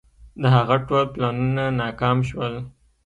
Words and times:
د 0.41 0.43
هغه 0.55 0.75
ټول 0.87 1.03
پلانونه 1.13 1.65
ناکام 1.79 2.17
شول. 2.29 2.53